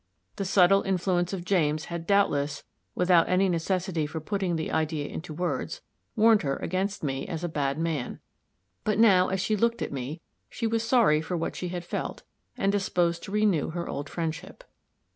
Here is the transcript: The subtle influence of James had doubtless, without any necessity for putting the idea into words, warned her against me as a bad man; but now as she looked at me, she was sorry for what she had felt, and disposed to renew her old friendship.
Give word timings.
The 0.37 0.45
subtle 0.45 0.81
influence 0.81 1.31
of 1.31 1.45
James 1.45 1.85
had 1.85 2.07
doubtless, 2.07 2.63
without 2.95 3.29
any 3.29 3.47
necessity 3.47 4.07
for 4.07 4.19
putting 4.19 4.55
the 4.55 4.71
idea 4.71 5.07
into 5.07 5.31
words, 5.31 5.81
warned 6.15 6.41
her 6.41 6.55
against 6.55 7.03
me 7.03 7.27
as 7.27 7.43
a 7.43 7.47
bad 7.47 7.77
man; 7.77 8.19
but 8.83 8.97
now 8.97 9.27
as 9.27 9.39
she 9.39 9.55
looked 9.55 9.83
at 9.83 9.93
me, 9.93 10.19
she 10.49 10.65
was 10.65 10.81
sorry 10.81 11.21
for 11.21 11.37
what 11.37 11.55
she 11.55 11.67
had 11.67 11.85
felt, 11.85 12.23
and 12.57 12.71
disposed 12.71 13.21
to 13.25 13.31
renew 13.31 13.69
her 13.69 13.87
old 13.87 14.09
friendship. 14.09 14.63